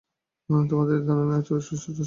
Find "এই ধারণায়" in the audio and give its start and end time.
0.95-1.37